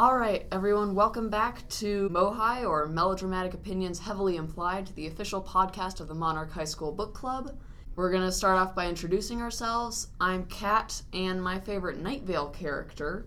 [0.00, 6.00] All right, everyone, welcome back to MOHI, or Melodramatic Opinions Heavily Implied, the official podcast
[6.00, 7.58] of the Monarch High School Book Club.
[7.96, 10.08] We're going to start off by introducing ourselves.
[10.18, 13.26] I'm Kat, and my favorite Night Vale character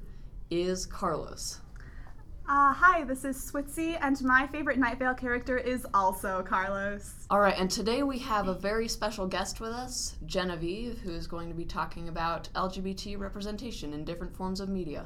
[0.49, 1.62] is Carlos.
[2.49, 7.28] Uh, hi, this is Switzy, and my favorite Night Vale character is also Carlos.
[7.30, 11.28] All right, and today we have a very special guest with us, Genevieve, who is
[11.28, 15.05] going to be talking about LGBT representation in different forms of media.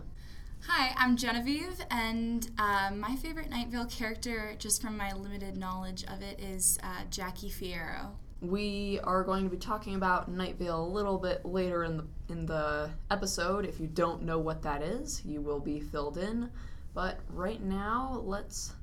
[0.62, 6.04] Hi, I'm Genevieve, and uh, my favorite Night Vale character, just from my limited knowledge
[6.06, 8.10] of it, is uh, Jackie Fierro.
[8.42, 12.06] We are going to be talking about Night Vale a little bit later in the
[12.30, 13.66] in the episode.
[13.66, 16.50] If you don't know what that is, you will be filled in.
[16.94, 18.74] But right now, let's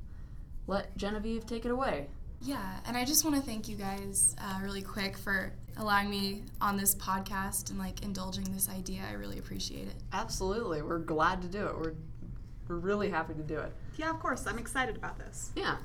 [0.67, 2.07] let Genevieve take it away.
[2.41, 6.43] Yeah, and I just want to thank you guys uh, really quick for allowing me
[6.61, 9.03] on this podcast and like indulging this idea.
[9.09, 9.95] I really appreciate it.
[10.13, 11.79] Absolutely, we're glad to do it.
[11.79, 11.95] We're
[12.69, 13.73] we're really happy to do it.
[13.97, 15.51] Yeah, of course, I'm excited about this.
[15.55, 15.77] Yeah.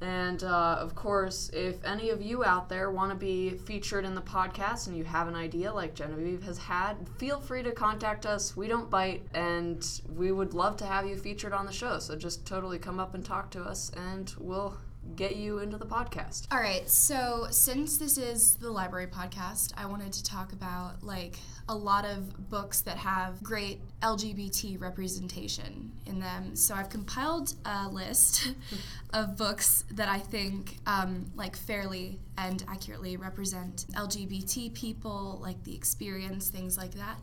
[0.00, 4.14] And uh, of course, if any of you out there want to be featured in
[4.14, 8.26] the podcast and you have an idea like Genevieve has had, feel free to contact
[8.26, 8.56] us.
[8.56, 11.98] We don't bite, and we would love to have you featured on the show.
[12.00, 14.76] So just totally come up and talk to us, and we'll
[15.16, 16.46] get you into the podcast.
[16.50, 21.38] All right, so since this is the library podcast, I wanted to talk about like
[21.68, 26.54] a lot of books that have great LGBT representation in them.
[26.56, 28.54] So I've compiled a list
[29.14, 35.74] of books that I think um, like fairly and accurately represent LGBT people, like the
[35.74, 37.18] experience, things like that.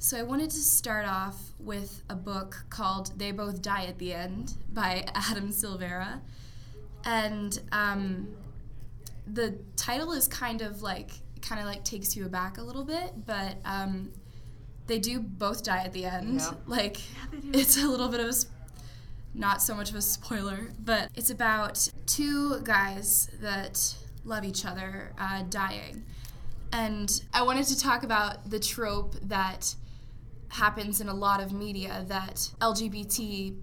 [0.00, 4.14] So I wanted to start off with a book called They Both Die at the
[4.14, 6.20] End by Adam Silvera
[7.08, 8.28] and um,
[9.26, 13.26] the title is kind of like kind of like takes you aback a little bit,
[13.26, 14.12] but um,
[14.86, 16.40] they do both die at the end.
[16.40, 16.52] Yeah.
[16.66, 17.00] Like
[17.52, 18.52] it's a little bit of a sp-
[19.34, 25.12] not so much of a spoiler, but it's about two guys that love each other
[25.18, 26.04] uh, dying,
[26.74, 29.74] and I wanted to talk about the trope that
[30.48, 33.56] happens in a lot of media that LGBT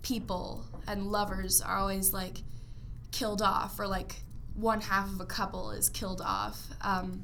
[0.00, 2.36] people and lovers are always like
[3.16, 4.16] killed off or like
[4.54, 7.22] one half of a couple is killed off um,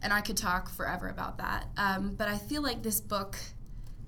[0.00, 1.66] and i could talk forever about that.
[1.76, 3.36] Um, but i feel like this book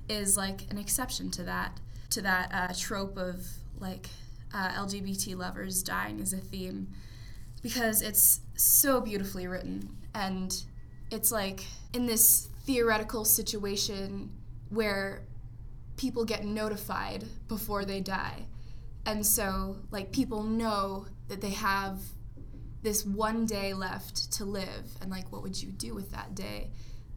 [0.09, 1.81] is like an exception to that
[2.11, 3.45] to that uh, trope of
[3.81, 4.09] like
[4.55, 6.87] uh, lgbt lovers dying as a theme
[7.63, 10.63] because it's so beautifully written and
[11.11, 11.65] it's like
[11.95, 14.31] in this theoretical situation
[14.69, 15.23] where
[15.97, 18.45] people get notified before they die
[19.09, 21.99] and so, like, people know that they have
[22.83, 24.85] this one day left to live.
[25.01, 26.71] And, like, what would you do with that day?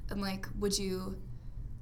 [0.09, 1.17] And, like, would you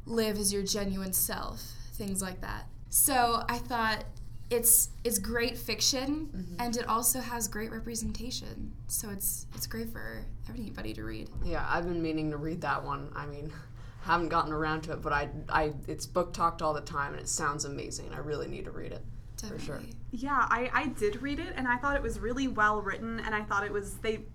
[0.07, 1.61] live as your genuine self?
[1.93, 2.65] Things like that.
[2.89, 4.03] So, I thought
[4.49, 6.55] it's it's great fiction mm-hmm.
[6.59, 8.71] and it also has great representation.
[8.87, 11.29] So it's it's great for anybody to read.
[11.45, 13.11] Yeah, I've been meaning to read that one.
[13.15, 13.53] I mean,
[14.01, 17.21] haven't gotten around to it, but I I it's book talked all the time and
[17.21, 18.11] it sounds amazing.
[18.11, 19.03] I really need to read it.
[19.41, 19.59] Definitely.
[19.59, 19.81] For sure.
[20.11, 23.35] Yeah, I, I did read it and I thought it was really well written and
[23.35, 24.25] I thought it was they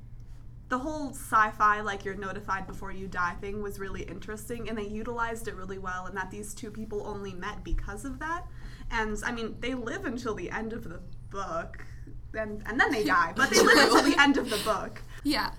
[0.69, 4.87] the whole sci-fi like you're notified before you die thing was really interesting and they
[4.87, 8.47] utilized it really well and that these two people only met because of that.
[8.91, 11.01] And I mean, they live until the end of the
[11.31, 11.85] book
[12.33, 15.03] and and then they die, but they live until the end of the book.
[15.23, 15.51] Yeah.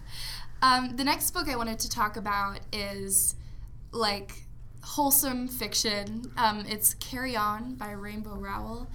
[0.61, 3.35] Um, the next book I wanted to talk about is
[3.91, 4.45] like
[4.81, 6.31] wholesome fiction.
[6.38, 8.88] Um, it's Carry On by Rainbow Rowell.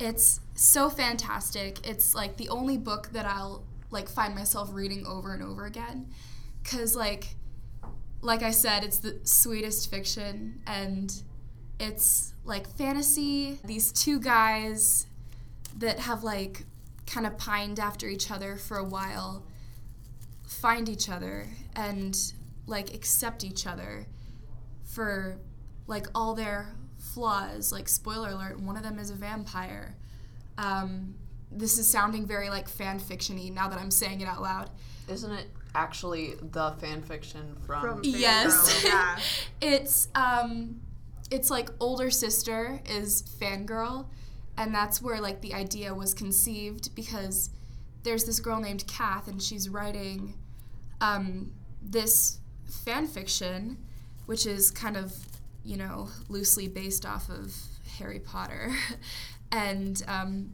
[0.00, 1.86] It's so fantastic.
[1.86, 6.08] It's like the only book that I'll like find myself reading over and over again
[6.62, 7.34] cuz like
[8.20, 11.22] like I said, it's the sweetest fiction and
[11.78, 13.60] it's like fantasy.
[13.64, 15.06] These two guys
[15.78, 16.64] that have like
[17.06, 19.44] kind of pined after each other for a while
[20.46, 22.32] find each other and
[22.66, 24.06] like accept each other
[24.84, 25.38] for
[25.86, 26.74] like all their
[27.18, 27.72] flaws.
[27.72, 29.96] Like, spoiler alert, one of them is a vampire.
[30.56, 31.14] Um,
[31.50, 34.70] this is sounding very like fan fictiony now that I'm saying it out loud.
[35.08, 37.80] Isn't it actually the fan fiction from?
[37.80, 39.18] From yes, yeah.
[39.60, 40.80] it's um,
[41.30, 44.06] it's like older sister is fangirl,
[44.56, 47.50] and that's where like the idea was conceived because
[48.04, 50.34] there's this girl named Kath and she's writing
[51.00, 51.52] um,
[51.82, 52.38] this
[52.84, 53.78] fan fiction,
[54.26, 55.12] which is kind of
[55.68, 57.54] you know, loosely based off of
[57.98, 58.72] Harry Potter.
[59.52, 60.50] and um,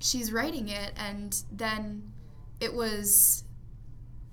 [0.00, 2.02] she's writing it, and then
[2.60, 3.44] it was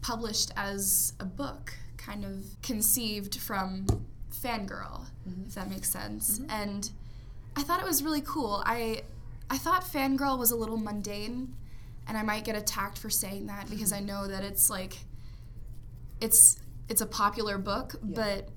[0.02, 3.86] published as a book, kind of conceived from
[4.34, 5.44] fangirl, mm-hmm.
[5.46, 6.40] if that makes sense.
[6.40, 6.50] Mm-hmm.
[6.50, 6.90] And
[7.56, 8.64] I thought it was really cool.
[8.66, 9.04] I
[9.52, 11.54] I thought Fangirl was a little mundane,
[12.08, 14.98] and I might get attacked for saying that because I know that it's like
[16.20, 16.58] it's
[16.90, 18.16] it's a popular book, Yeah.
[18.16, 18.50] but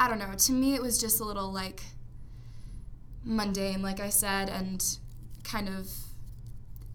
[0.00, 0.32] I don't know.
[0.34, 1.82] To me, it was just a little like
[3.22, 4.82] mundane, like I said, and
[5.44, 5.90] kind of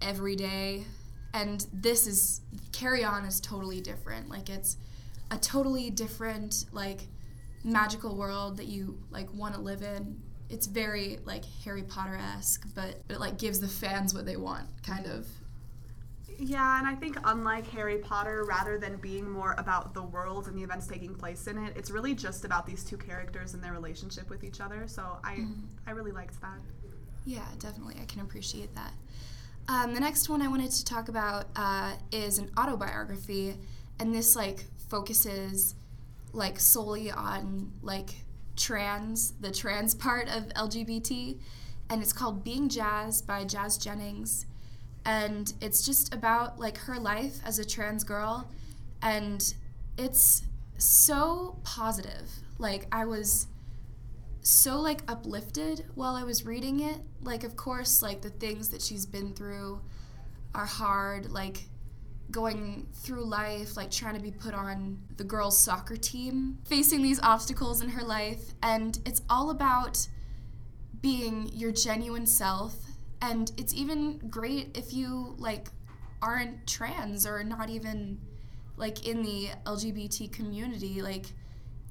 [0.01, 0.85] everyday.
[1.31, 2.41] And this is
[2.71, 4.27] Carry On is totally different.
[4.27, 4.77] Like it's
[5.29, 7.01] a totally different like
[7.63, 10.19] magical world that you like want to live in.
[10.49, 14.67] It's very like Harry Potter esque, but it like gives the fans what they want,
[14.81, 15.27] kind of.
[16.37, 20.57] Yeah, and I think unlike Harry Potter, rather than being more about the world and
[20.57, 23.73] the events taking place in it, it's really just about these two characters and their
[23.73, 24.87] relationship with each other.
[24.87, 25.45] So I
[25.87, 26.59] I really liked that.
[27.25, 27.95] Yeah, definitely.
[28.01, 28.93] I can appreciate that.
[29.67, 33.55] Um, the next one I wanted to talk about uh, is an autobiography,
[33.99, 35.75] and this like focuses
[36.33, 38.09] like solely on like
[38.55, 41.39] trans, the trans part of LGBT,
[41.89, 44.45] and it's called Being Jazz by Jazz Jennings,
[45.05, 48.49] and it's just about like her life as a trans girl,
[49.01, 49.53] and
[49.97, 50.43] it's
[50.77, 52.29] so positive.
[52.57, 53.47] Like I was
[54.41, 56.97] so like uplifted while I was reading it.
[57.21, 59.81] Like of course like the things that she's been through
[60.53, 61.65] are hard, like
[62.31, 67.19] going through life, like trying to be put on the girls soccer team, facing these
[67.21, 70.07] obstacles in her life and it's all about
[71.01, 72.75] being your genuine self
[73.31, 75.69] and it's even great if you like
[76.21, 78.19] aren't trans or not even
[78.77, 81.25] like in the LGBT community like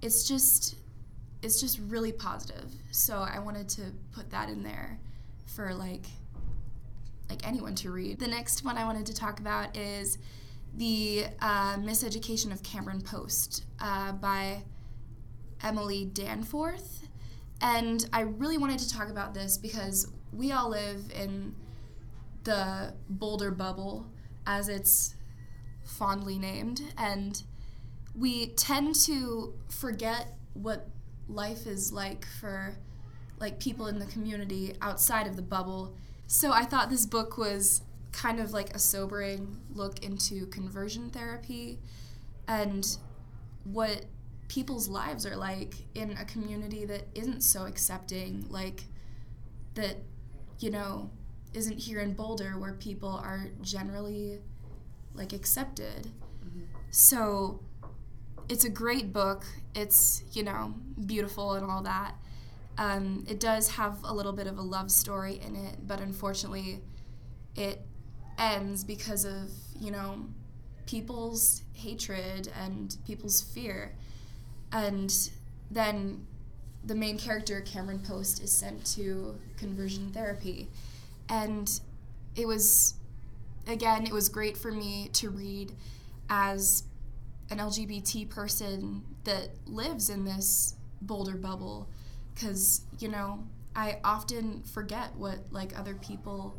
[0.02, 0.76] it's just
[1.44, 2.72] it's just really positive.
[2.90, 3.82] So I wanted to
[4.12, 4.98] put that in there
[5.44, 6.06] for like
[7.28, 8.19] like anyone to read.
[8.19, 10.19] The next one I wanted to talk about is
[10.76, 14.62] the uh, Miseducation of Cameron Post uh, by
[15.62, 17.08] Emily Danforth,
[17.60, 21.54] and I really wanted to talk about this because we all live in
[22.44, 24.06] the Boulder bubble,
[24.46, 25.14] as it's
[25.84, 27.42] fondly named, and
[28.14, 30.88] we tend to forget what
[31.28, 32.76] life is like for
[33.38, 35.94] like people in the community outside of the bubble.
[36.26, 37.82] So I thought this book was
[38.12, 41.80] kind of like a sobering look into conversion therapy
[42.46, 42.96] and
[43.64, 44.04] what
[44.48, 48.84] people's lives are like in a community that isn't so accepting, like
[49.75, 49.96] that,
[50.58, 51.10] you know,
[51.52, 54.40] isn't here in Boulder where people are generally
[55.14, 56.10] like accepted.
[56.90, 57.60] So
[58.48, 59.44] it's a great book.
[59.74, 60.74] It's, you know,
[61.06, 62.14] beautiful and all that.
[62.76, 66.82] Um, it does have a little bit of a love story in it, but unfortunately,
[67.54, 67.80] it
[68.38, 70.26] ends because of, you know,
[70.86, 73.94] people's hatred and people's fear.
[74.72, 75.12] And
[75.70, 76.26] then
[76.84, 80.69] the main character, Cameron Post, is sent to conversion therapy.
[81.28, 81.69] And
[82.36, 82.94] it was,
[83.66, 85.72] again, it was great for me to read
[86.28, 86.84] as
[87.50, 91.88] an LGBT person that lives in this Boulder bubble
[92.34, 93.44] because, you know,
[93.76, 96.56] I often forget what like other people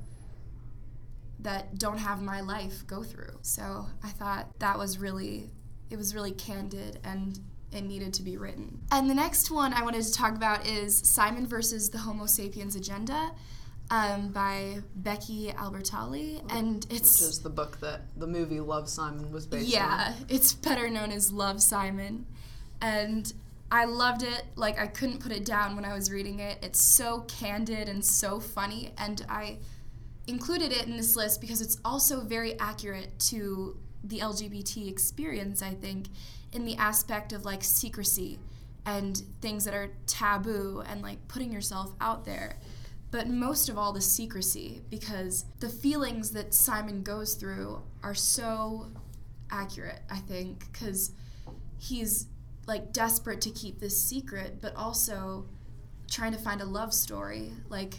[1.40, 3.40] that don't have my life go through.
[3.42, 5.50] So I thought that was really,
[5.90, 7.40] it was really candid and
[7.76, 8.80] it needed to be written.
[8.92, 12.76] And the next one I wanted to talk about is Simon versus the Homo sapiens
[12.76, 13.32] Agenda
[13.92, 16.42] um, by Becky Albertalli.
[16.50, 17.22] And it's.
[17.22, 19.72] Which is the book that the movie Love Simon was based on.
[19.72, 22.26] Yeah, it's better known as Love Simon.
[22.82, 23.32] And
[23.72, 24.46] I loved it.
[24.56, 26.60] Like, I couldn't put it down when I was reading it.
[26.62, 28.94] It's so candid and so funny.
[28.98, 29.58] And I
[30.28, 35.74] included it in this list because it's also very accurate to the LGBT experience, I
[35.74, 36.08] think,
[36.56, 38.40] in the aspect of like secrecy
[38.86, 42.58] and things that are taboo and like putting yourself out there.
[43.12, 48.88] But most of all, the secrecy, because the feelings that Simon goes through are so
[49.52, 51.12] accurate, I think, because
[51.78, 52.28] he's
[52.68, 55.46] like desperate to keep this secret, but also
[56.10, 57.96] trying to find a love story, like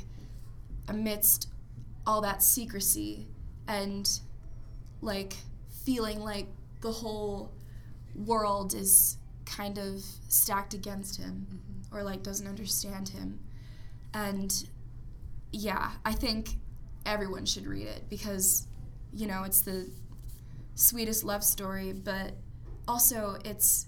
[0.88, 1.48] amidst
[2.06, 3.26] all that secrecy
[3.68, 4.20] and
[5.00, 5.34] like
[5.84, 6.46] feeling like
[6.80, 7.50] the whole
[8.16, 11.46] world is kind of stacked against him
[11.92, 13.38] or like doesn't understand him.
[14.14, 14.52] And
[15.52, 16.50] yeah, I think
[17.04, 18.66] everyone should read it because
[19.12, 19.88] you know, it's the
[20.74, 22.32] sweetest love story, but
[22.86, 23.86] also it's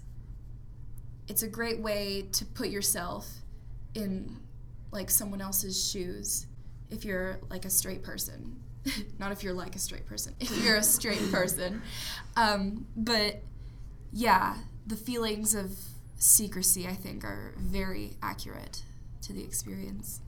[1.27, 3.27] it's a great way to put yourself
[3.93, 4.35] in
[4.91, 6.47] like someone else's shoes
[6.89, 8.55] if you're like a straight person.
[9.19, 10.33] Not if you're like a straight person.
[10.39, 11.81] If you're a straight person.
[12.35, 13.41] Um, but
[14.11, 14.55] yeah
[14.87, 15.71] the feelings of
[16.17, 18.83] secrecy i think are very accurate
[19.21, 20.21] to the experience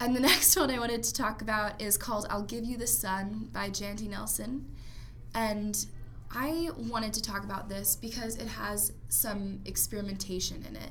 [0.00, 2.86] And the next one I wanted to talk about is called I'll Give You the
[2.88, 4.66] Sun by Jandy Nelson.
[5.34, 5.86] And
[6.30, 10.90] I wanted to talk about this because it has some experimentation in it.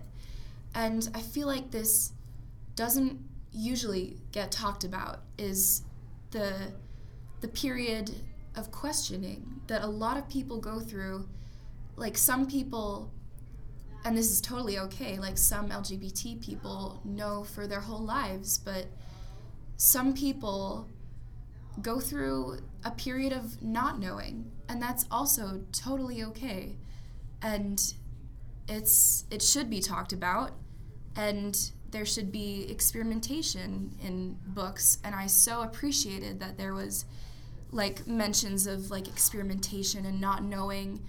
[0.76, 2.14] And I feel like this
[2.76, 3.20] doesn't
[3.52, 5.84] usually get talked about is
[6.32, 6.54] the
[7.42, 8.12] the period
[8.56, 11.28] of questioning that a lot of people go through.
[12.02, 13.12] Like some people
[14.04, 15.20] and this is totally okay.
[15.20, 18.88] Like some LGBT people know for their whole lives, but
[19.78, 20.88] some people
[21.82, 26.78] go through a period of not knowing, and that's also totally okay.
[27.42, 27.80] And
[28.68, 30.52] it's it should be talked about,
[31.16, 34.98] and there should be experimentation in books.
[35.04, 37.06] And I so appreciated that there was
[37.72, 41.06] like mentions of like experimentation and not knowing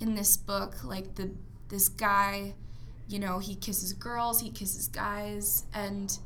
[0.00, 1.30] in this book, like the
[1.68, 2.54] this guy,
[3.08, 6.18] you know, he kisses girls, he kisses guys, and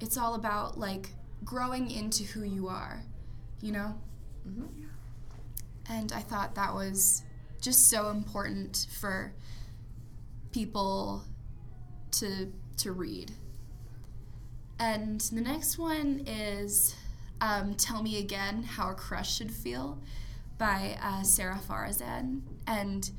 [0.00, 1.10] it's all about like
[1.44, 3.02] growing into who you are,
[3.60, 3.94] you know?
[4.48, 4.66] Mm-hmm.
[5.88, 7.22] And I thought that was
[7.60, 9.32] just so important for
[10.52, 11.24] people
[12.12, 13.32] to to read.
[14.78, 16.94] And the next one is
[17.40, 19.98] um, "Tell Me Again How a Crush Should Feel"
[20.58, 23.10] by uh, Sara Farizan, and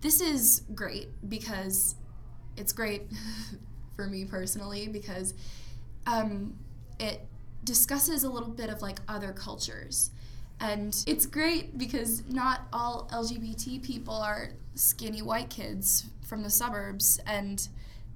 [0.00, 1.96] this is great because
[2.56, 3.02] it's great
[3.96, 5.34] for me personally because
[6.06, 6.54] um,
[6.98, 7.26] it
[7.64, 10.10] discusses a little bit of like other cultures.
[10.60, 17.20] And it's great because not all LGBT people are skinny white kids from the suburbs.
[17.26, 17.66] And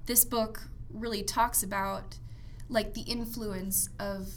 [0.07, 0.63] this book
[0.93, 2.17] really talks about
[2.69, 4.29] like the influence of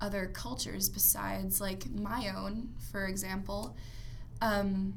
[0.00, 3.76] other cultures besides like my own, for example.
[4.42, 4.94] Um,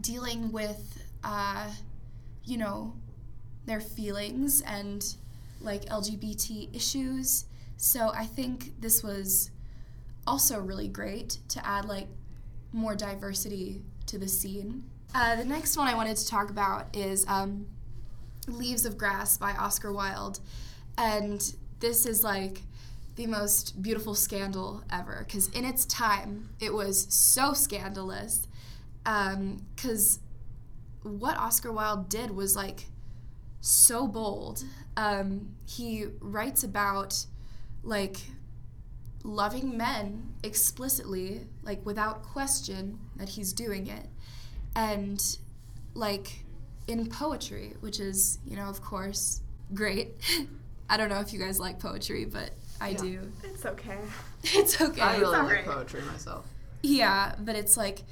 [0.00, 1.70] dealing with, uh,
[2.44, 2.94] you know,
[3.66, 5.14] their feelings and
[5.60, 7.46] like LGBT issues.
[7.76, 9.50] So I think this was
[10.26, 12.08] also really great to add like
[12.72, 14.84] more diversity to the scene.
[15.14, 17.66] Uh, the next one I wanted to talk about is um,
[18.48, 20.40] Leaves of Grass by Oscar Wilde.
[20.98, 22.62] And this is like
[23.16, 28.48] the most beautiful scandal ever because in its time it was so scandalous
[29.04, 30.18] because
[31.04, 32.86] um, what Oscar Wilde did was like
[33.60, 34.64] so bold.
[34.96, 37.26] Um, he writes about
[37.82, 38.16] like
[39.22, 44.06] loving men explicitly, like without question that he's doing it,
[44.76, 45.38] and
[45.94, 46.44] like
[46.86, 49.40] in poetry, which is, you know, of course,
[49.72, 50.14] great.
[50.90, 52.98] I don't know if you guys like poetry, but I yeah.
[52.98, 53.32] do.
[53.42, 53.98] It's okay.
[54.46, 55.00] It's okay.
[55.00, 56.46] I really like poetry myself.
[56.82, 58.02] Yeah, but it's like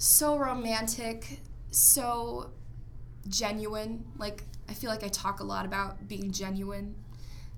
[0.00, 1.40] so romantic,
[1.70, 2.50] so
[3.28, 4.02] genuine.
[4.16, 6.94] Like, I feel like I talk a lot about being genuine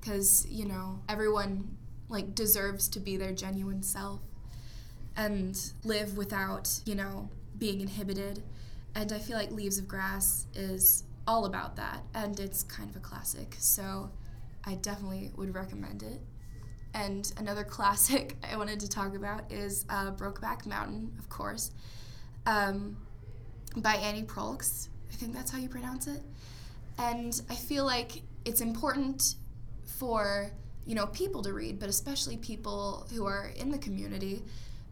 [0.01, 1.77] because, you know, everyone
[2.09, 4.21] like deserves to be their genuine self
[5.17, 8.43] and live without, you know, being inhibited.
[8.97, 12.97] And I feel like Leaves of Grass is all about that and it's kind of
[12.97, 13.55] a classic.
[13.61, 14.11] So
[14.65, 16.21] I definitely would recommend it.
[16.93, 21.71] And another classic I wanted to talk about is uh, Brokeback Mountain, of course
[22.47, 22.97] um,
[23.77, 24.89] by Annie Proulx.
[25.11, 26.21] I think that's how you pronounce it.
[26.99, 29.35] And I feel like it's important
[29.99, 30.51] for
[30.85, 34.43] you know people to read, but especially people who are in the community,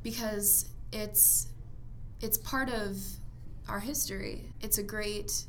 [0.03, 1.49] because it's
[2.21, 2.97] it's part of
[3.69, 4.53] our history.
[4.61, 5.45] It's a great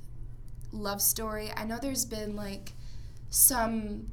[0.71, 1.51] love story.
[1.55, 2.73] I know there's been like
[3.29, 4.09] some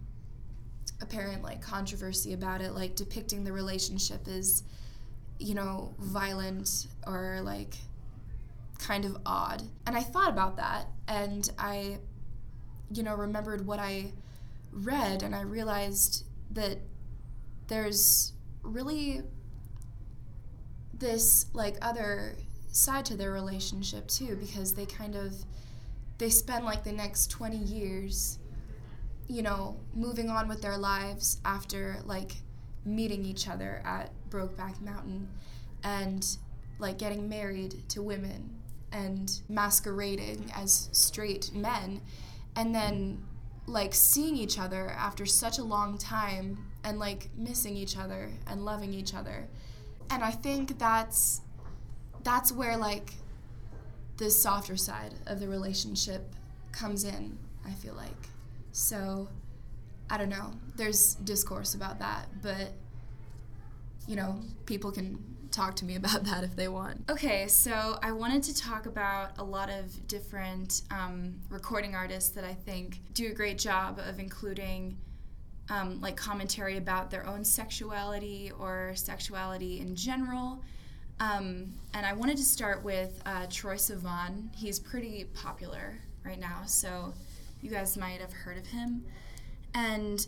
[1.00, 4.62] apparent like controversy about it, like depicting the relationship as
[5.38, 7.76] you know, violent or like
[8.78, 9.62] kind of odd.
[9.86, 11.98] And I thought about that and I,
[12.92, 14.12] you know, remembered what I
[14.72, 16.78] read and I realized that
[17.68, 19.22] there's really
[20.98, 22.34] this like other
[22.72, 25.34] side to their relationship too because they kind of
[26.18, 28.38] they spend like the next 20 years
[29.28, 32.36] you know moving on with their lives after like
[32.84, 35.28] meeting each other at Brokeback Mountain
[35.82, 36.26] and
[36.78, 38.50] like getting married to women
[38.92, 42.00] and masquerading as straight men
[42.56, 43.22] and then
[43.66, 48.64] like seeing each other after such a long time and like missing each other and
[48.64, 49.46] loving each other.
[50.10, 51.42] And I think that's
[52.24, 53.14] that's where like
[54.16, 56.34] the softer side of the relationship
[56.72, 58.28] comes in, I feel like.
[58.72, 59.28] So
[60.10, 60.52] I don't know.
[60.76, 62.72] There's discourse about that, but
[64.06, 67.04] you know, people can talk to me about that if they want.
[67.10, 72.44] Okay, so I wanted to talk about a lot of different um, recording artists that
[72.44, 74.96] I think do a great job of including
[75.70, 80.62] um, like commentary about their own sexuality or sexuality in general.
[81.20, 84.54] Um, and I wanted to start with uh, Troye Sivan.
[84.54, 87.12] He's pretty popular right now, so
[87.60, 89.04] you guys might have heard of him.
[89.74, 90.26] And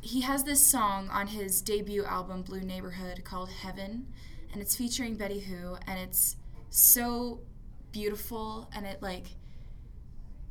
[0.00, 4.06] he has this song on his debut album, Blue Neighborhood, called Heaven,
[4.52, 6.36] and it's featuring Betty Who, and it's
[6.70, 7.40] so
[7.92, 9.26] beautiful, and it like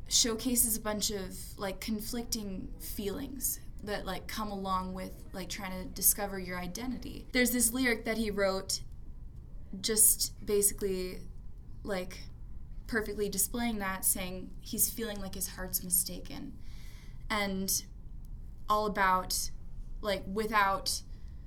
[0.08, 5.88] showcases a bunch of like conflicting feelings that like come along with like trying to
[5.94, 7.26] discover your identity.
[7.32, 8.80] There's this lyric that he wrote
[9.80, 11.18] just basically
[11.82, 12.18] like
[12.86, 16.52] perfectly displaying that saying he's feeling like his heart's mistaken.
[17.30, 17.84] And
[18.68, 19.50] all about
[20.00, 21.02] like without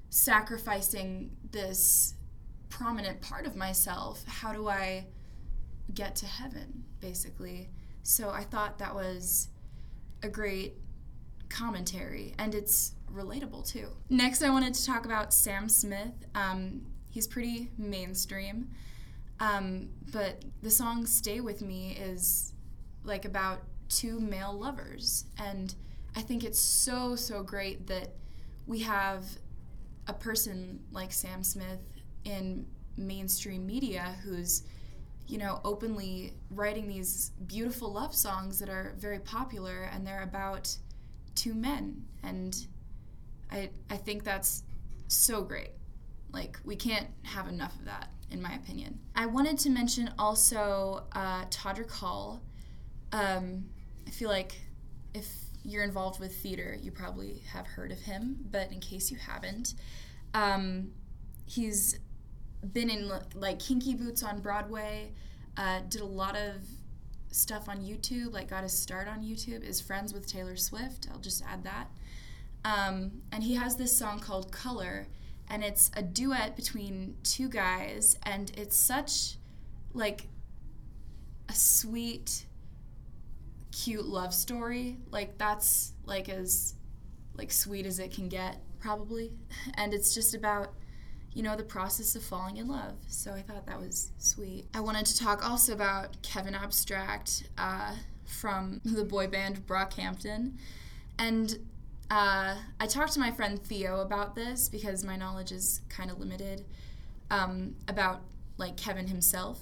[0.09, 2.15] sacrificing this
[2.69, 5.05] prominent part of myself how do i
[5.93, 7.69] get to heaven basically?
[8.03, 9.49] So i thought that was
[10.23, 10.75] a great
[11.49, 13.87] commentary and it's relatable too.
[14.09, 16.13] Next i wanted to talk about sam smith.
[16.35, 18.69] Um, he's pretty mainstream
[19.39, 22.53] um, but the song stay with me is
[23.03, 25.75] like about two male lovers and
[26.17, 28.09] i think it's so so great that
[28.65, 29.23] we have
[30.07, 31.79] a person like sam smith
[32.25, 32.65] in
[32.97, 34.63] mainstream media who's
[35.27, 40.75] you know openly writing these beautiful love songs that are very popular and they're about
[41.35, 42.05] two men.
[42.23, 42.57] And
[43.51, 44.63] i i think that's
[45.07, 45.71] so great.
[46.33, 48.99] Like we can't have enough of that in my opinion.
[49.15, 52.41] I wanted to mention also uh, todrick hall.
[53.13, 53.65] Um,
[54.05, 54.53] i feel like
[55.13, 55.27] if
[55.67, 59.75] you're involved with theater you probably have heard of him but in case you haven't
[60.33, 60.89] um,
[61.45, 61.99] he's
[62.73, 65.11] been in like kinky boots on broadway
[65.57, 66.55] uh, did a lot of
[67.29, 71.19] stuff on youtube like got his start on youtube is friends with taylor swift i'll
[71.19, 71.89] just add that.
[72.65, 75.07] Um, and he has this song called color
[75.49, 79.37] and it's a duet between two guys and it's such
[79.93, 80.27] like
[81.49, 82.45] a sweet
[83.83, 86.73] cute love story like that's like as
[87.35, 89.31] like sweet as it can get probably.
[89.75, 90.73] And it's just about
[91.33, 92.95] you know the process of falling in love.
[93.07, 94.65] So i thought that was sweet.
[94.73, 100.53] I wanted to talk also about kevin abstract uh, from the boy band brockhampton.
[101.19, 101.57] And
[102.09, 106.19] uh, I talked to my friend Theo about this because my knowledge is kind of
[106.19, 106.63] limited
[107.29, 108.21] um, about
[108.57, 109.59] like Kevin himself,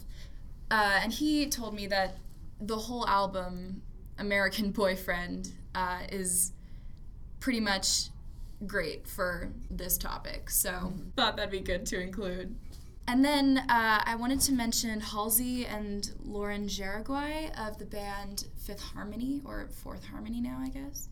[0.70, 2.18] uh, and he told me that
[2.62, 3.82] the whole album
[4.18, 6.54] American Boyfriend uh, is
[7.40, 8.10] pretty much
[8.66, 10.50] great for this topic.
[10.50, 11.10] So mm-hmm.
[11.16, 12.56] thought that'd be good to include.
[13.08, 18.82] And then uh, I wanted to mention Halsey and Lauren Jauregui of the band Fifth
[18.82, 21.08] Harmony, or Fourth Harmony now, I guess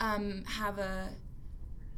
[0.00, 1.10] um, have a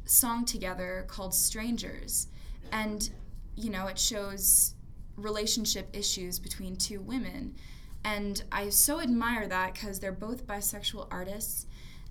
[0.05, 2.27] song together called Strangers.
[2.71, 3.09] And,
[3.55, 4.73] you know, it shows
[5.15, 7.55] relationship issues between two women.
[8.03, 11.67] And I so admire that because they're both bisexual artists.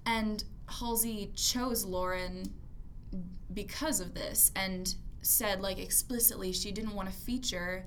[0.06, 2.52] And Halsey chose Lauren
[3.52, 7.86] because of this and said, like, explicitly she didn't want to feature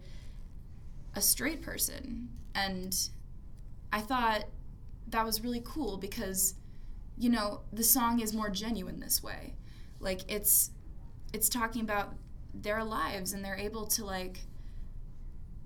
[1.16, 2.30] a straight person.
[2.56, 2.96] And
[3.94, 4.46] I thought
[5.08, 6.56] that was really cool because
[7.18, 9.54] you know, the song is more genuine this way.
[10.00, 10.72] Like it's
[11.34, 12.16] it's talking about
[12.54, 14.40] their lives and they're able to like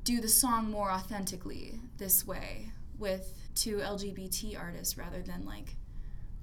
[0.06, 5.76] do the song more authentically this way with two LGBT artists rather than like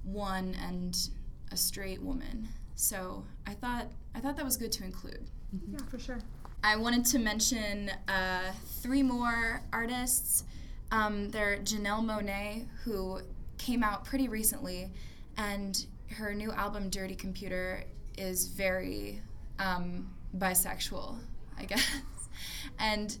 [0.03, 1.09] one and
[1.51, 2.49] a straight woman.
[2.75, 5.29] So I thought I thought that was good to include.
[5.67, 6.19] Yeah, for sure.
[6.63, 10.43] I wanted to mention uh, three more artists.
[10.91, 13.21] Um, they're Janelle Monáe, who
[13.57, 14.91] came out pretty recently,
[15.37, 17.83] and her new album, Dirty Computer,
[18.17, 19.21] is very
[19.59, 21.17] um, bisexual,
[21.57, 21.85] I guess.
[22.79, 23.17] and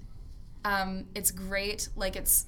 [0.65, 1.89] um, it's great.
[1.95, 2.47] Like, it's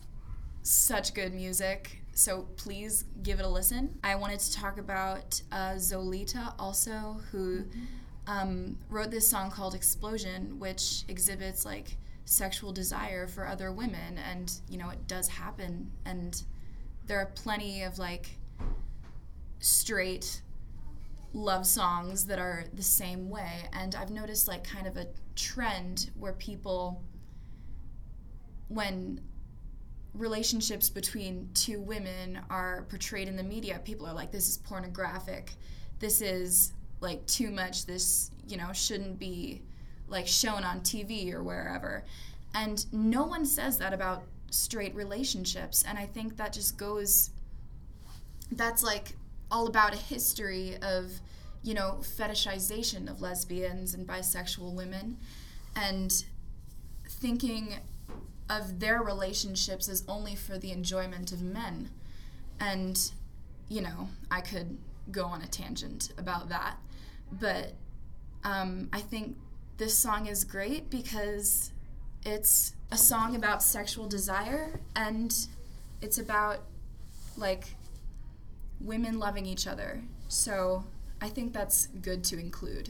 [0.64, 2.02] such good music.
[2.14, 4.00] So please give it a listen.
[4.04, 7.82] I wanted to talk about uh, Zolita also, who mm-hmm.
[8.28, 14.18] um, wrote this song called Explosion, which exhibits like sexual desire for other women.
[14.18, 15.92] And, you know, it does happen.
[16.06, 16.42] And
[17.06, 18.30] there are plenty of like
[19.60, 20.42] straight
[21.34, 23.70] love songs that are the same way.
[23.74, 27.04] And I've noticed like kind of a trend where people,
[28.68, 29.22] when
[30.14, 35.54] relationships between two women are portrayed in the media, people are like, this is pornographic.
[36.00, 37.86] This is like too much.
[37.86, 39.62] This, you know, shouldn't be
[40.08, 42.06] like shown on TV or wherever.
[42.54, 45.84] And no one says that about straight relationships.
[45.88, 47.32] And I think that just goes,
[48.52, 49.16] that's like
[49.52, 51.12] all about a history of
[51.66, 55.18] you know, fetishization of lesbians and bisexual women
[55.76, 56.24] and
[57.10, 57.74] thinking
[58.50, 61.90] of their relationships is only for the enjoyment of men.
[62.60, 63.00] And,
[63.70, 64.78] you know, I could
[65.12, 66.78] go on a tangent about that.
[67.32, 67.74] But
[68.44, 69.36] um, I think
[69.78, 71.72] this song is great because
[72.24, 75.36] it's a song about sexual desire and
[76.02, 76.62] it's about
[77.38, 77.76] like
[78.80, 80.02] women loving each other.
[80.28, 80.84] So
[81.22, 82.90] I think that's good to include.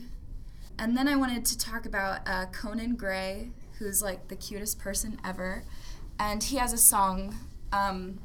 [0.77, 5.19] And then I wanted to talk about uh, Conan Gray, who's like the cutest person
[5.23, 5.63] ever.
[6.19, 7.35] And he has a song
[7.71, 8.19] um,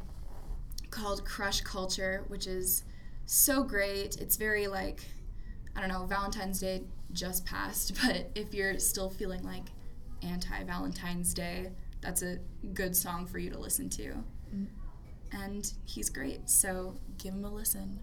[0.91, 2.85] called Crush Culture, which is
[3.27, 4.17] so great.
[4.21, 5.03] It's very like,
[5.77, 6.83] I don't know, Valentine's Day
[7.13, 9.65] just passed, but if you're still feeling like
[10.23, 12.39] anti Valentine's Day, that's a
[12.75, 14.15] good song for you to listen to.
[14.55, 14.67] Mm.
[15.33, 18.01] And he's great, so give him a listen.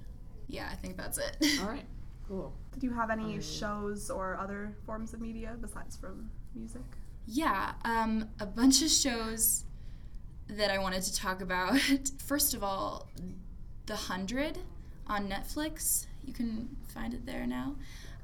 [0.48, 1.38] Yeah, I think that's it.
[1.62, 1.86] All right,
[2.28, 2.54] cool.
[2.74, 6.84] Did you have any shows or other forms of media besides from music?
[7.28, 9.66] Yeah, um, a bunch of shows
[10.48, 11.78] that I wanted to talk about.
[12.26, 13.10] First of all,
[13.86, 14.60] The Hundred
[15.08, 16.06] on Netflix.
[16.24, 17.76] You can find it there now.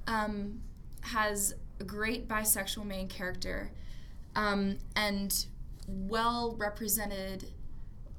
[0.08, 0.62] Um,
[1.02, 3.72] has a great bisexual main character
[4.38, 5.46] um, and
[5.88, 7.52] well represented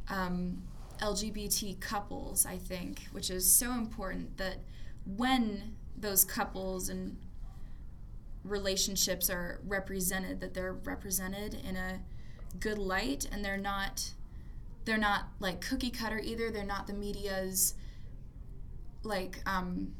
[0.08, 0.62] um,
[0.98, 4.58] LGBT couples, I think, which is so important that
[5.06, 7.16] when those couples and
[8.44, 12.00] relationships are represented, that they're represented in a
[12.60, 14.12] good light and they're not
[14.84, 16.50] they're not like cookie cutter either.
[16.50, 17.74] They're not the media's
[19.02, 19.94] like um,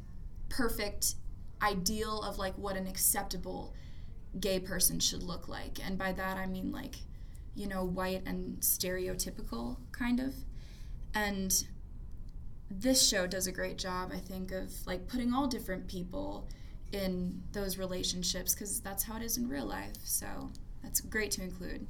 [0.49, 1.15] perfect
[1.61, 3.73] ideal of like what an acceptable
[4.39, 5.79] gay person should look like.
[5.83, 6.97] And by that I mean like,
[7.55, 10.35] you know, white and stereotypical kind of.
[11.15, 11.65] And
[12.69, 16.47] this show does a great job, I think, of like putting all different people
[16.95, 19.95] in those relationships because that's how it is in real life.
[20.03, 20.27] So
[20.81, 21.87] that's great to include.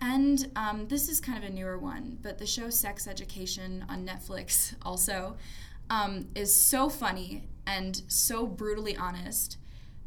[0.00, 4.06] And um, this is kind of a newer one, but the show Sex Education on
[4.06, 5.36] Netflix also
[5.90, 9.58] um, is so funny and so brutally honest.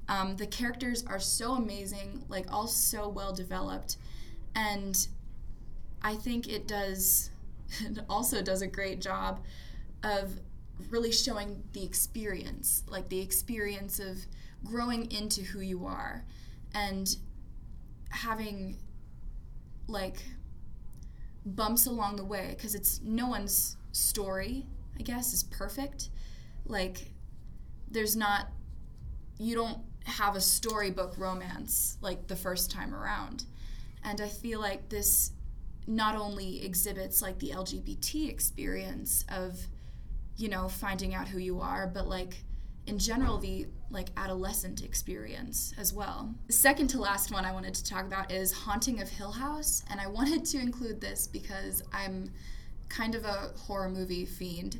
[0.08, 3.98] Um, the characters are so amazing, like all so well developed,
[4.56, 5.08] and
[6.02, 7.30] I think it does
[7.82, 9.44] it also does a great job
[10.04, 10.40] of
[10.90, 14.18] really showing the experience, like the experience of
[14.64, 16.26] growing into who you are
[16.74, 17.16] and
[18.10, 18.78] having
[19.88, 20.24] like
[21.46, 24.66] bumps along the way because it's no one's story,
[24.98, 26.10] I guess, is perfect.
[26.66, 27.12] Like
[27.90, 28.48] there's not
[29.38, 33.46] you don't have a storybook romance like the first time around.
[34.04, 35.32] And I feel like this
[35.88, 39.68] not only exhibits like the LGBT experience of,
[40.40, 42.44] you know, finding out who you are, but like
[42.88, 46.34] in general the like adolescent experience as well.
[46.48, 49.84] The second to last one I wanted to talk about is Haunting of Hill House,
[49.90, 52.32] and I wanted to include this because I'm
[52.88, 54.80] kind of a horror movie fiend.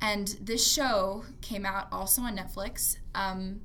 [0.00, 2.96] And this show came out also on Netflix.
[3.14, 3.60] Um,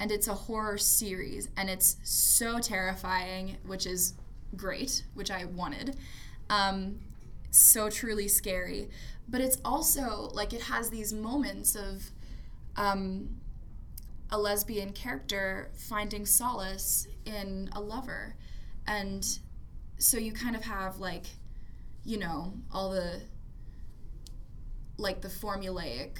[0.00, 4.14] and it's a horror series, and it's so terrifying, which is
[4.56, 5.96] great, which I wanted.
[6.50, 6.98] Um,
[7.54, 8.90] so truly scary.
[9.28, 12.10] But it's also like it has these moments of
[12.76, 13.40] um,
[14.30, 18.36] a lesbian character finding solace in a lover.
[18.86, 19.26] And
[19.98, 21.26] so you kind of have like,
[22.04, 23.22] you know, all the
[24.96, 26.18] like the formulaic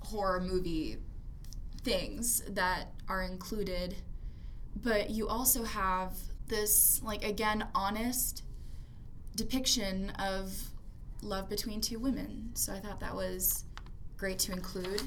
[0.00, 0.96] horror movie
[1.82, 3.94] things that are included
[4.82, 6.12] but you also have
[6.48, 8.42] this like again honest
[9.38, 10.52] depiction of
[11.22, 12.50] love between two women.
[12.54, 13.64] So i thought that was
[14.16, 15.02] great to include.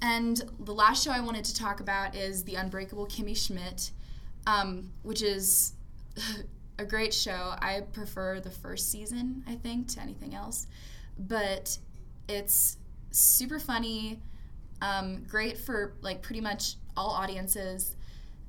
[0.00, 3.90] And the last show i wanted to talk about is the unbreakable kimmy schmidt
[4.46, 5.74] um, which is
[6.78, 7.54] a great show.
[7.60, 10.66] I prefer the first season i think to anything else.
[11.18, 11.78] But
[12.28, 12.76] it's
[13.10, 14.20] super funny
[14.80, 17.96] um, great for like pretty much all audiences.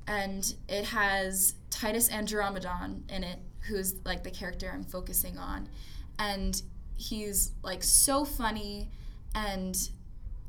[0.08, 5.70] And it has Titus Andromedon in it, who's like the character I'm focusing on.
[6.18, 6.62] And
[6.96, 8.90] he's like so funny
[9.34, 9.90] and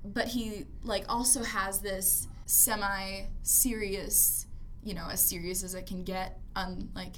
[0.05, 4.47] but he like also has this semi serious,
[4.83, 7.15] you know, as serious as it can get on like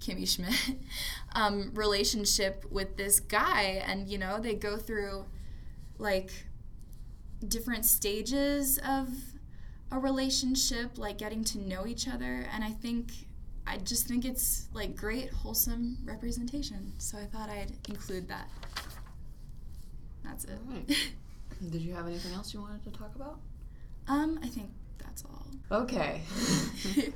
[0.00, 0.78] Kimmy Schmidt
[1.34, 5.26] um, relationship with this guy and you know, they go through
[5.98, 6.30] like
[7.46, 9.08] different stages of
[9.90, 12.46] a relationship, like getting to know each other.
[12.52, 13.12] And I think,
[13.72, 16.92] I just think it's like great, wholesome representation.
[16.98, 18.46] So I thought I'd include that.
[20.22, 20.58] That's it.
[20.66, 20.86] Right.
[21.70, 23.38] Did you have anything else you wanted to talk about?
[24.08, 25.46] Um, I think that's all.
[25.70, 26.20] Okay.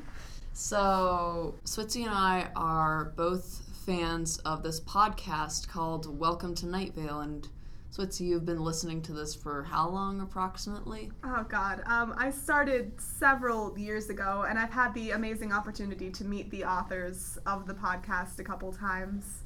[0.54, 7.20] so, Switzy and I are both fans of this podcast called Welcome to Night Vale.
[7.20, 7.46] And,
[7.96, 11.10] Switzy, you've been listening to this for how long approximately?
[11.24, 16.24] Oh God, um, I started several years ago, and I've had the amazing opportunity to
[16.24, 19.44] meet the authors of the podcast a couple times.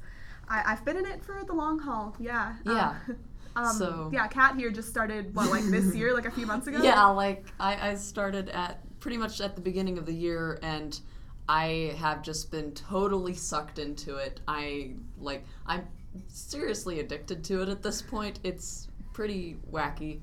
[0.49, 2.13] I, I've been in it for the long haul.
[2.19, 2.55] Yeah.
[2.65, 2.95] Yeah.
[3.07, 3.13] Uh,
[3.59, 6.67] um, So- yeah, Kat here just started what like this year, like a few months
[6.67, 6.81] ago.
[6.81, 10.99] Yeah, like I, I started at pretty much at the beginning of the year and
[11.47, 14.41] I have just been totally sucked into it.
[14.47, 15.87] I like I'm
[16.27, 18.39] seriously addicted to it at this point.
[18.43, 20.21] It's pretty wacky.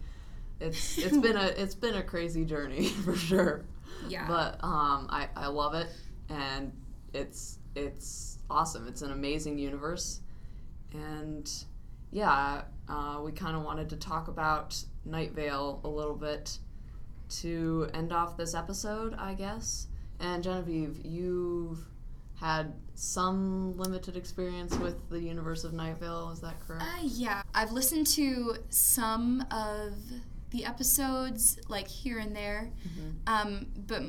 [0.61, 3.65] It's it's been a it's been a crazy journey for sure.
[4.09, 4.27] Yeah.
[4.27, 5.89] But um I, I love it
[6.29, 6.73] and
[7.13, 8.89] it's it's awesome.
[8.89, 10.21] It's an amazing universe.
[10.93, 11.51] And
[12.11, 16.59] yeah, uh, we kind of wanted to talk about Night Vale a little bit
[17.29, 19.89] to end off this episode, I guess.
[20.21, 21.87] And Genevieve, you've
[22.41, 26.85] had some limited experience with the universe of Night Vale, is that correct?
[26.85, 29.95] Uh, yeah, I've listened to some of
[30.51, 32.71] the episodes, like here and there,
[33.27, 34.03] um, but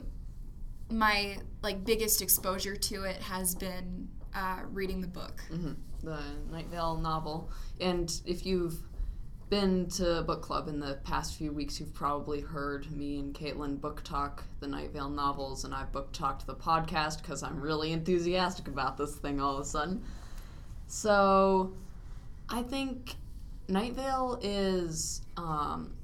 [0.91, 5.41] my like biggest exposure to it has been uh, reading the book.
[5.49, 6.19] hmm The
[6.51, 7.51] Night Vale novel.
[7.79, 8.77] And if you've
[9.49, 13.81] been to book club in the past few weeks, you've probably heard me and Caitlin
[13.81, 17.91] book talk the Night Vale novels, and I've book talked the podcast because I'm really
[17.91, 20.03] enthusiastic about this thing all of a sudden.
[20.87, 21.73] So,
[22.47, 23.15] I think
[23.67, 25.95] Night Vale is, um,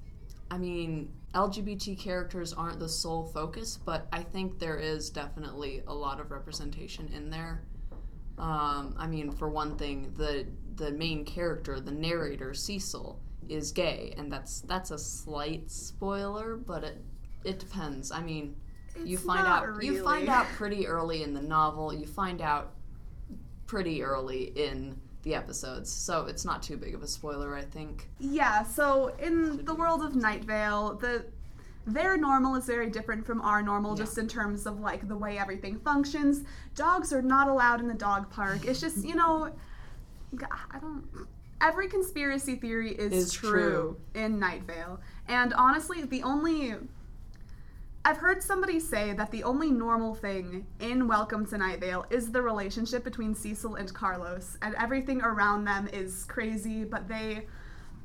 [0.50, 5.94] I mean, LGBT characters aren't the sole focus, but I think there is definitely a
[5.94, 7.62] lot of representation in there.
[8.38, 14.14] Um, I mean, for one thing, the the main character, the narrator Cecil, is gay,
[14.18, 17.04] and that's that's a slight spoiler, but it
[17.44, 18.12] it depends.
[18.12, 18.56] I mean,
[19.04, 21.94] you find out you find out pretty early in the novel.
[21.94, 22.74] You find out
[23.68, 28.08] pretty early in the episodes, so it's not too big of a spoiler, I think.
[28.20, 31.26] Yeah, so in the world of Night Vale, the
[31.88, 34.06] their normal is very different from our normal Yeah.
[34.06, 36.42] just in terms of like the way everything functions.
[36.74, 38.66] Dogs are not allowed in the dog park.
[38.66, 39.52] It's just, you know,
[40.74, 41.04] I don't
[41.62, 43.98] every conspiracy theory is, Is true, true.
[44.14, 45.00] in Night Vale.
[45.28, 46.76] And honestly, the only
[48.08, 52.32] I've heard somebody say that the only normal thing in Welcome to Night Vale is
[52.32, 57.48] the relationship between Cecil and Carlos, and everything around them is crazy, but they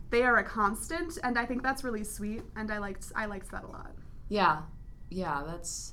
[0.09, 3.51] they are a constant, and I think that's really sweet, and I liked I liked
[3.51, 3.93] that a lot.
[4.31, 4.63] Yeah,
[5.11, 5.93] yeah, that's.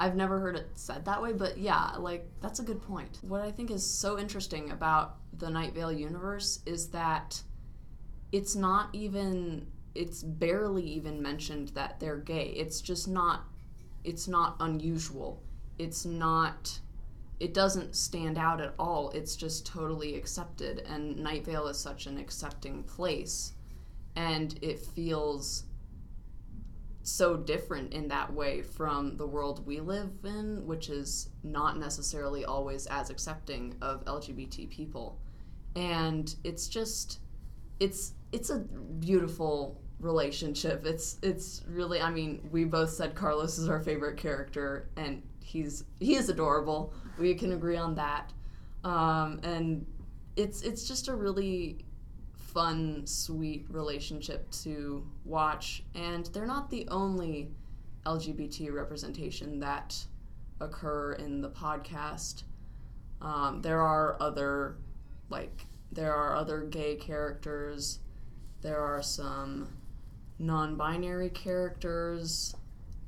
[0.00, 3.18] I've never heard it said that way, but yeah, like that's a good point.
[3.20, 7.42] What I think is so interesting about the Night Vale universe is that
[8.32, 12.46] it's not even it's barely even mentioned that they're gay.
[12.56, 13.44] It's just not
[14.02, 15.42] it's not unusual.
[15.78, 16.80] It's not
[17.38, 19.10] it doesn't stand out at all.
[19.10, 23.52] It's just totally accepted and Night Vale is such an accepting place
[24.16, 25.64] and it feels
[27.02, 32.44] so different in that way from the world we live in, which is not necessarily
[32.44, 35.18] always as accepting of LGBT people.
[35.76, 37.20] And it's just
[37.78, 40.84] it's it's a beautiful relationship.
[40.84, 45.84] It's it's really I mean, we both said Carlos is our favorite character and he's
[46.00, 46.92] he is adorable.
[47.18, 48.32] We can agree on that.
[48.84, 49.86] Um, and
[50.36, 51.84] it's it's just a really
[52.52, 55.82] fun, sweet relationship to watch.
[55.94, 57.50] And they're not the only
[58.04, 59.96] LGBT representation that
[60.60, 62.42] occur in the podcast.
[63.22, 64.76] Um, there are other,
[65.28, 68.00] like, there are other gay characters.
[68.62, 69.68] There are some
[70.38, 72.54] non binary characters.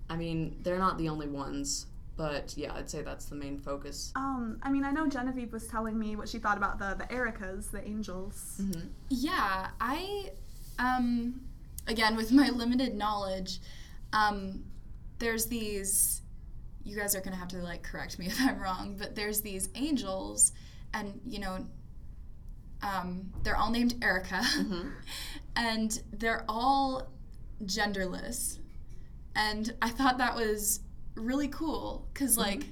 [0.09, 4.13] I mean, they're not the only ones, but yeah, I'd say that's the main focus.
[4.15, 7.05] Um, I mean, I know Genevieve was telling me what she thought about the the
[7.15, 8.61] Ericas, the angels.
[8.61, 8.89] Mm-hmm.
[9.09, 10.31] Yeah, I,
[10.79, 11.41] um,
[11.87, 13.61] again, with my limited knowledge,
[14.13, 14.65] um,
[15.19, 16.23] there's these,
[16.85, 19.69] you guys are gonna have to like correct me if I'm wrong, but there's these
[19.75, 20.53] angels,
[20.95, 21.67] and you know,
[22.83, 24.43] um, they're all named Erica,
[25.57, 27.09] and they're all
[27.65, 28.59] genderless.
[29.37, 30.81] And I thought that was
[31.15, 32.65] really cool because, like,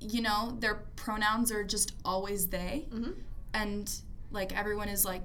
[0.00, 3.12] you know, their pronouns are just always they Mm-hmm.
[3.54, 3.92] and
[4.30, 5.22] like everyone is like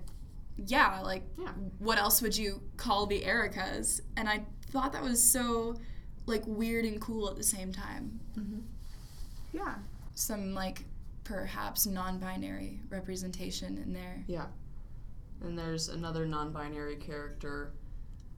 [0.67, 1.49] yeah like Yeah.
[1.79, 5.75] what else would you call the ericas and i thought that was so
[6.25, 8.19] like weird and cool at the same time
[9.51, 9.75] Yeah.
[10.15, 10.85] some like
[11.23, 14.47] perhaps non-binary representation in there Yeah.
[15.41, 17.71] And there's another non binary character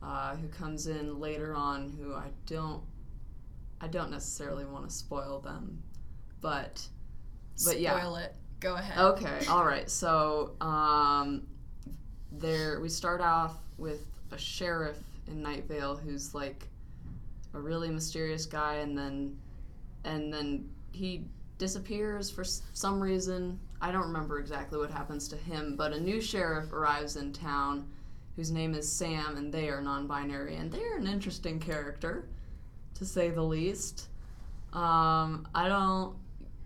[0.03, 1.89] uh, who comes in later on.
[1.99, 2.83] Who I don't,
[3.81, 5.81] I don't necessarily want to spoil them,
[6.41, 6.87] but,
[7.65, 7.97] but yeah.
[7.99, 8.35] Spoil it.
[8.59, 8.97] Go ahead.
[8.99, 9.89] Okay, all right.
[9.89, 11.47] So, um,
[12.31, 16.67] there we start off with a sheriff in Night Vale who's like
[17.53, 19.37] a really mysterious guy, and then
[20.03, 21.25] and then he
[21.57, 23.59] disappears for some reason.
[23.81, 27.87] I don't remember exactly what happens to him, but a new sheriff arrives in town
[28.35, 32.29] whose name is Sam, and they are non-binary, and they're an interesting character,
[32.95, 34.07] to say the least.
[34.73, 36.15] Um, I don't.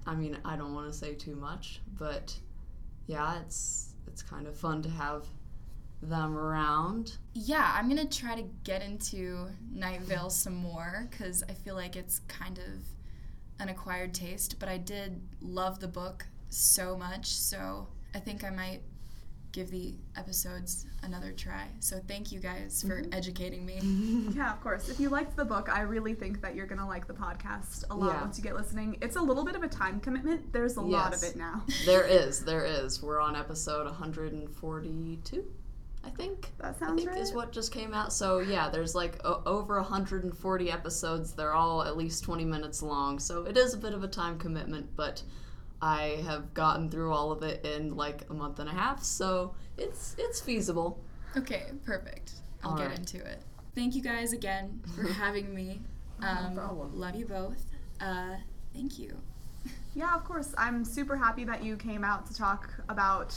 [0.06, 2.36] I mean, I don't want to say too much, but
[3.08, 5.26] yeah, it's it's kind of fun to have
[6.02, 7.18] them around.
[7.34, 11.96] Yeah, I'm gonna try to get into Night Vale some more because I feel like
[11.96, 12.86] it's kind of
[13.60, 14.60] an acquired taste.
[14.60, 18.82] But I did love the book so much, so I think I might
[19.56, 21.68] give the episodes another try.
[21.80, 23.14] So thank you guys for mm-hmm.
[23.14, 23.80] educating me.
[24.36, 24.90] Yeah, of course.
[24.90, 27.96] If you liked the book, I really think that you're gonna like the podcast a
[27.96, 28.22] lot Yeah.
[28.22, 28.98] once you get listening.
[29.02, 30.52] It's a little bit of a time commitment.
[30.52, 31.64] There's a lot of it now.
[31.86, 33.02] There is, there is.
[33.02, 35.46] We're on episode 142,
[36.06, 36.52] I think.
[36.60, 37.20] That sounds I think right.
[37.22, 38.14] is what just came out.
[38.14, 41.34] So yeah, there's like o- over 140 episodes.
[41.34, 43.20] They're all at least 20 minutes long.
[43.20, 45.24] So it is a bit of a time commitment, but
[45.82, 49.04] I have gotten through all of it in like a month and a half.
[49.04, 51.00] So it's it's feasible.
[51.36, 52.34] Okay, perfect.
[52.64, 53.00] I'll All get right.
[53.00, 53.42] into it.
[53.76, 55.82] Thank you guys again for having me.
[56.22, 56.98] Um, problem.
[56.98, 57.66] Love you both.
[58.00, 58.36] Uh,
[58.74, 59.18] thank you.
[59.96, 60.54] Yeah, of course.
[60.58, 63.34] I'm super happy that you came out to talk about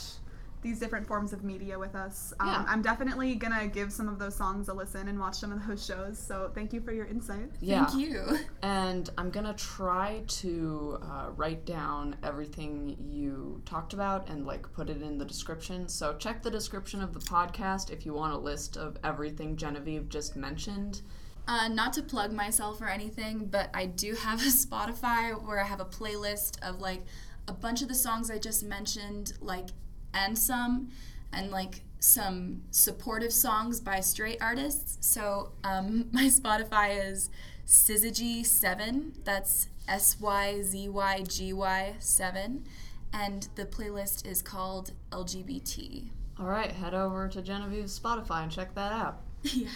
[0.61, 2.33] these different forms of media with us.
[2.39, 2.65] Um, Yeah.
[2.67, 5.85] I'm definitely gonna give some of those songs a listen and watch some of those
[5.85, 6.17] shows.
[6.19, 7.49] So thank you for your insight.
[7.61, 7.85] Yeah.
[7.85, 8.39] Thank you.
[8.61, 14.89] And I'm gonna try to uh, write down everything you talked about and like put
[14.89, 15.87] it in the description.
[15.87, 20.09] So check the description of the podcast if you want a list of everything Genevieve
[20.09, 21.01] just mentioned.
[21.47, 25.63] Uh, not to plug myself or anything, but I do have a Spotify where I
[25.65, 27.03] have a playlist of like
[27.47, 29.69] a bunch of the songs I just mentioned, like
[30.13, 30.89] and some,
[31.31, 34.97] and like some supportive songs by straight artists.
[35.07, 37.29] So um, my Spotify is
[37.67, 39.23] Syzygy7.
[39.23, 42.63] That's S Y Z Y G Y 7.
[43.11, 46.09] And the playlist is called LGBT.
[46.39, 49.21] All right, head over to Genevieve's Spotify and check that out.
[49.43, 49.69] yeah.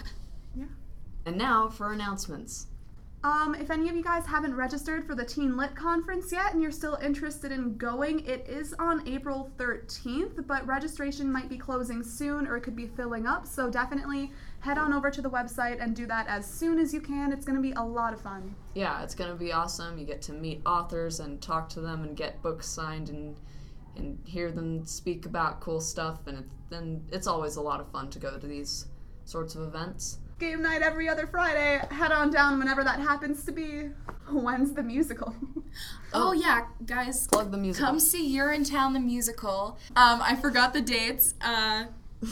[0.56, 0.65] Yeah.
[1.26, 2.67] And now for announcements.
[3.24, 6.62] Um, if any of you guys haven't registered for the Teen Lit Conference yet and
[6.62, 12.04] you're still interested in going, it is on April 13th, but registration might be closing
[12.04, 13.48] soon or it could be filling up.
[13.48, 17.00] So definitely head on over to the website and do that as soon as you
[17.00, 17.32] can.
[17.32, 18.54] It's going to be a lot of fun.
[18.76, 19.98] Yeah, it's gonna be awesome.
[19.98, 23.40] You get to meet authors and talk to them and get books signed and
[23.96, 26.26] and hear them speak about cool stuff.
[26.26, 28.88] And then it's always a lot of fun to go to these
[29.26, 30.18] sorts of events.
[30.39, 31.82] Game night every other Friday.
[31.91, 33.89] Head on down whenever that happens to be.
[34.30, 35.36] When's the musical?
[36.13, 37.28] Oh, yeah, guys.
[37.28, 37.84] Plug the music.
[37.84, 39.78] Come see Urinetown the musical.
[39.96, 41.34] Um, I forgot the dates.
[41.41, 41.86] Uh,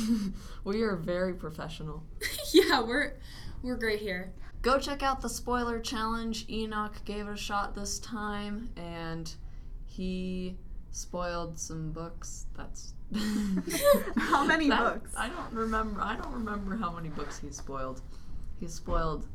[0.64, 2.04] we are very professional.
[2.54, 3.14] yeah, we're
[3.64, 4.34] we're great here.
[4.62, 6.46] Go check out the spoiler challenge.
[6.50, 9.34] Enoch gave it a shot this time, and
[9.86, 10.58] he
[10.92, 12.46] spoiled some books.
[12.56, 12.94] That's
[14.18, 15.14] How many That- books?
[15.18, 16.02] I don't remember.
[16.02, 18.02] I don't remember how many books he spoiled.
[18.60, 19.28] He spoiled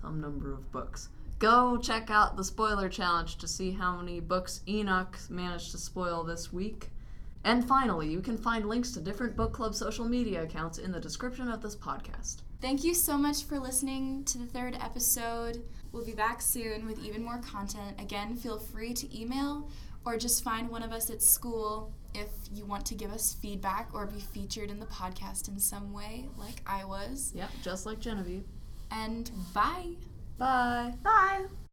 [0.00, 1.08] some number of books.
[1.38, 6.24] Go check out the spoiler challenge to see how many books Enoch managed to spoil
[6.24, 6.90] this week.
[7.44, 11.00] And finally, you can find links to different book club social media accounts in the
[11.00, 12.42] description of this podcast.
[12.60, 15.64] Thank you so much for listening to the third episode.
[15.90, 18.00] We'll be back soon with even more content.
[18.00, 19.68] Again, feel free to email
[20.04, 23.88] or just find one of us at school if you want to give us feedback
[23.94, 27.32] or be featured in the podcast in some way, like I was.
[27.34, 28.44] Yep, just like Genevieve.
[28.90, 29.92] And bye.
[30.38, 30.94] Bye.
[31.02, 31.46] Bye.